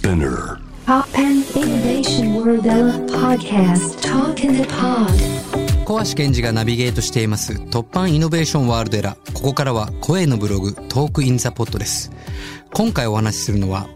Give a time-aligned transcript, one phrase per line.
[0.00, 0.58] SPINEAR.
[0.86, 2.64] TOPPAN Innovation World
[3.10, 4.00] Podcast.
[4.00, 5.12] Talk in the Pod.
[5.84, 12.10] 小橋賢児がナビゲートしています TOPPAN Innovation World Era ここからは声のブログ Talk in the Pod です。
[12.72, 13.90] 今回お話しするのは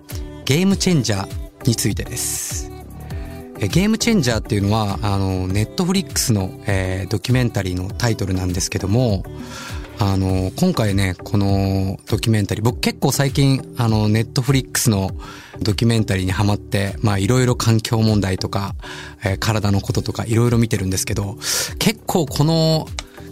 [0.45, 2.71] ゲームチェンジャーについてです。
[3.59, 9.23] えゲームチェンジャーっていうのはあのネットフリックスの、えードキュメンタリーのタイトルなんですけども
[9.99, 15.11] あの今回ねこのドキュメンタリー僕結構最近あのネットフリックスの
[15.61, 18.75] ドキュメンタリーにハマってまあいろいろ環境問題とか、
[19.25, 21.37] えー体のこととかいろいろ見てるんですけど
[21.79, 22.87] 結構この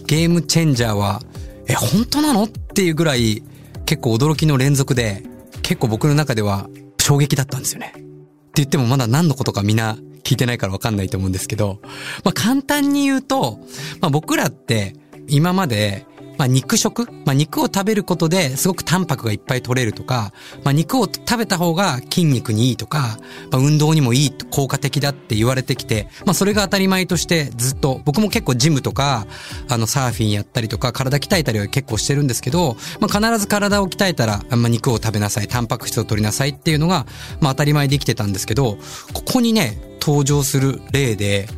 [0.06, 1.20] ゲームチェンジャーは
[1.66, 3.42] え本当なのっていうぐらい
[3.86, 5.22] 結構驚きの連続で
[5.62, 6.68] 結構僕の中では
[7.00, 7.92] 衝撃だったんですよね。
[7.96, 8.02] って
[8.56, 11.80] 言ってもまだ何のことかみんな聞いてないからわかんないと思うんですけど、
[12.24, 13.58] まあ簡単に言うと、
[14.00, 14.94] まあ僕らって
[15.28, 16.06] 今まで、
[16.38, 17.06] まあ肉食？
[17.24, 20.32] まあ肉を食べることですごくタンパクがいっぱい取れるとか、
[20.64, 23.18] まあ肉を食べた方が筋肉にいいとか、
[23.50, 29.26] まあ運動にもいい、効果的だって言われてきて、まあそれが当たり前としてずっと、僕も結構ジムとか、
[29.68, 37.06] あのサーフィンやったりとか、体鍛えたりは結構してるんですけど、まあ必ず体を鍛えたら、まあ肉を食べなさい、タンパク質を取りなさいっていうのが、
[37.40, 38.78] まあ当たり前できてたんですけど、
[39.12, 41.48] ここにね、登場する例で、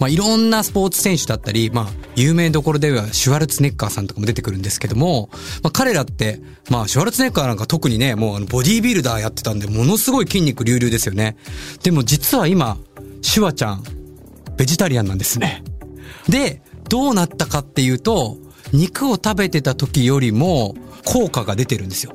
[0.00, 5.30] まあ、いろんなスポーツ選手だったり、まあ、有名どころではシュワルツネッカーさんとかも出てくるんですけども、
[5.62, 11.36] まあ、彼らって、まあ、シュワルツネッカーなんか特にね、もうあの、ボディービルダーやってたんで、ものすごい筋肉隆々ですよね。
[11.82, 12.76] でも実は今、
[13.22, 13.82] シュワちゃん、
[14.56, 15.64] ベジタリアンなんですね。
[16.28, 18.36] で、どうなったかっていうと、
[18.72, 22.12] 肉を食べてた時よりも効果が出てるんですよ。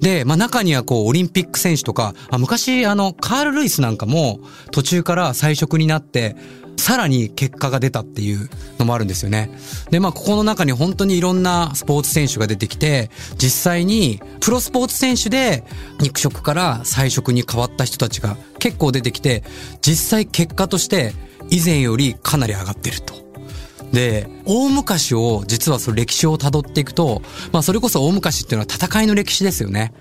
[0.00, 4.40] で、まあ中にはこうオリンピック選手とか、あ昔あのカール・ルイスなんかも
[4.70, 6.36] 途中から菜食になって、
[6.78, 9.50] さらに結果が出たっていうのもあるんですよね。
[9.90, 15.64] で、まあここの中に本当にいろんなスポーツ選手が出てきて、実際にプロスポーツ選手で
[16.00, 19.42] 肉食から菜食に変わった人たちが結構出てきて、
[19.80, 21.14] 実際結果として
[21.50, 23.25] 以前よりかなり上がってると。
[23.92, 29.92] で、大昔を、実はその歴史を辿っていくと、まあそれこそ大昔っていうのは戦いの歴史ですよね。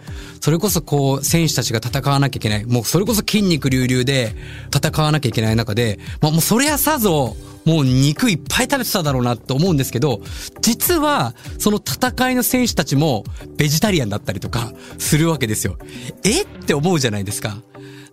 [0.42, 2.66] それこそこう、選手たちが戦わなきゃいけない。
[2.66, 4.36] もうそれこそ筋肉隆々で
[4.76, 10.22] 戦わなきゃいけない中で、まあもうそりゃさぞ、もう肉いっぱい食べてただろうなと思うんですけど、
[10.62, 13.24] 実は、その戦いの選手たちも、
[13.58, 15.78] ベジタリアンだったりとか、するわけですよ。
[16.24, 16.44] え？
[16.44, 17.58] って思うじゃないですか。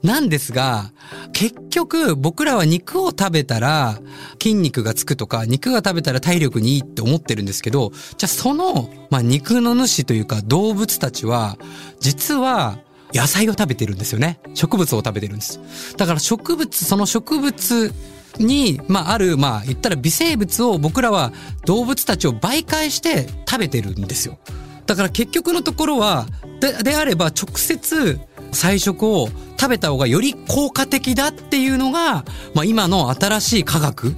[0.03, 0.93] なんですが、
[1.33, 3.99] 結局僕らは肉を食べたら
[4.41, 11.57] 筋肉がつくとか、肉が食べたら体力にいいって思ってるんですけど、じゃあその、まあ、肉の主というか動物たちは、
[12.01, 12.79] 実は
[13.15, 14.41] 野菜を食べてるんですよね。
[14.55, 15.61] 植物を食べてるんです。
[15.97, 17.93] だから植物、その植物
[18.39, 21.33] に、まあ、ある、まあ、言ったら微生物を僕らは
[21.65, 24.39] 動物たちを媒介して食べてるんですよ。
[24.87, 26.27] だから結局のところは、
[26.61, 28.19] で、であれば直接
[28.53, 32.25] 菜食を食べた方がより効果的だっていうのが、
[32.55, 34.15] まあ今の新しい科学っ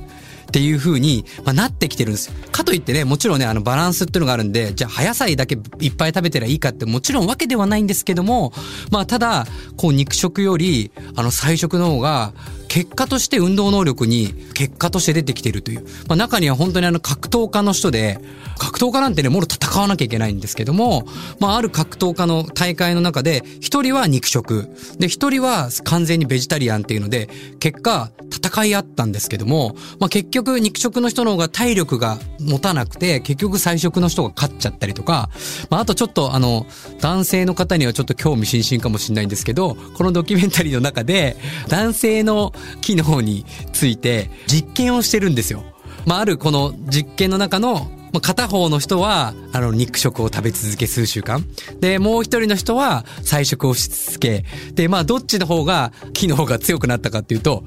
[0.54, 2.30] ていう風に、ま、なってきてるんです。
[2.52, 8.52] かといってね、もちろんね、あのバランスっていうのがあるんで、じゃあ葉野菜だけいっぱい食べてりゃいいかってもちろんわけではないんですけども、
[8.90, 9.46] まあただ、
[9.76, 12.32] こう肉食より、あの菜食の方が、
[12.74, 15.84] 結果として運動能力に結果として出てきてるという。
[16.08, 18.18] まあ中には本当にあの格闘家の人で、
[18.58, 21.06] 格闘家なんてね、もろ戦わなきゃいけないんですけども、
[21.38, 24.68] まあある格闘家の大会の中で、一人は肉食、
[24.98, 27.28] で一人は完全にベジタリアンっていうので、
[27.60, 35.30] 結果戦い合ったんですけども、まあ結局肉食の人の方が体力が持たなくて、結局菜食の人が勝っちゃったりとか、
[35.70, 36.66] まああとちょっとあの、
[37.00, 41.36] 男性の方にはちょっと興味津々かもしれないんですけど、このドキュメンタリーの中で、
[41.68, 45.64] 男性の機能について実験をしてるんですよ。
[46.06, 51.44] まあ、あるこの実験の中の、まあ、片方の人は、あの、肉食を食べ続け数週間。
[51.80, 54.44] で、もう一人の人は菜食をし続け。
[54.74, 57.64] で、まあ、どっちの方が機能が強くなったかっていうと、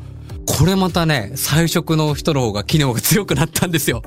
[0.47, 4.02] これまたね、菜食の人の方が機能が強くなったんですよ。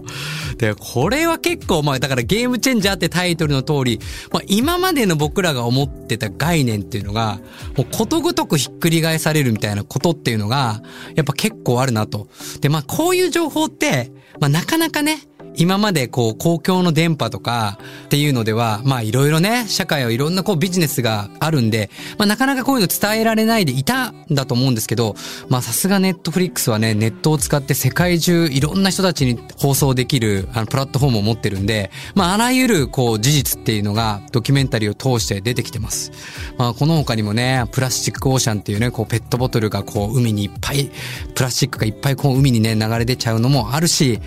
[0.56, 4.00] で、これは結構、まあだからゲームチェンジャーってタイトルの通り、
[4.32, 7.38] まあ今までの僕らが思ってた概念っていうのが、
[7.76, 10.82] もうことごとくひっくり返されるみたいなことっていうのが、
[11.14, 12.26] やっぱ結構あるなと。
[12.60, 14.10] で、まあこういう情報って、
[14.40, 15.20] まあなかなかね、
[15.60, 25.16] 今までこう公共の電波とかっていうのでは、まあいろいろね、社会はいろんなこうビジネスがあるんで、まあなかなかこういうの伝えられないでいたんだと思うんですけど、
[25.50, 36.10] まあさすがネットフリックスはね、ネットを使って世界中いろんな人たちに放送できるあのプラットフォームを持ってるんで、まああらゆるこう事実っていうのがドキュメンタリーを通して出てきてます。
[36.56, 40.90] まあこの他にもね、プラスチックオーシャンっていうね、こうペットボトルがこう海にいっぱい、
[41.34, 44.20] プラスチックがいっぱいこう海にね、流れ出ちゃうのもあるし、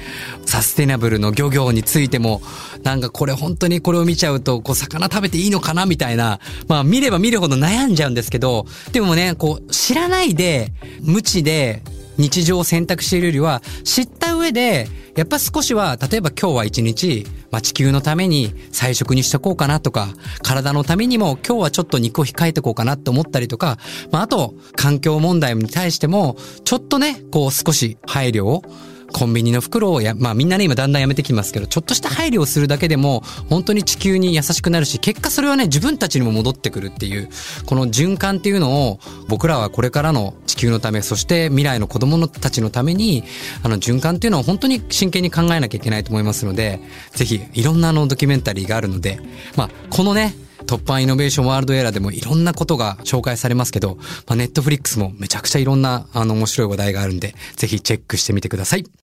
[0.46, 2.42] サステナブルの漁業についても、
[2.84, 10.72] なんかこれ本当にこれを見ちゃうと、こう魚食べていいのかなみたいな、まあ見れば見るほど悩んじゃうんですけど、でもね、こう知らないで、
[11.02, 11.82] 無知で
[12.18, 20.10] 日常を選択しているよりは、知った上で、やっぱ少しは、例えば今日は一日、まあ、地球のために菜食にしとこうかなとか、
[20.42, 23.78] 体のためにも今日はちょっと肉を控えておこうかなって思ったりとか、
[24.12, 28.64] まあ、あと、環境問題に対しても、ちょっとね、こう少し配慮を
[29.14, 37.30] コンビニの袋をや、まあみんなね今だんだんやめてきますけど、ちょっとした配慮をするだけでも、本当に地球に優しくなるし、結果それはね、自分たちにも戻ってくるっていう、
[37.66, 43.24] この循環っていうのを、僕らはこれからの地球のため、そして未来の子供のたちのために、
[43.62, 46.80] あの循環っていうのを本当に真剣に考えなきゃいけないと思いますので、
[47.14, 49.20] ぜひいろんなあのドキュメンタリーがあるので、
[49.56, 59.03] まあこのね、突破イノベーションワールドエラーでもいろんなことが紹介されますけど、まあ、ネットフリックスもめちゃくちゃいろんなあの面白い話題があるんで、ぜひチェックしてみてください。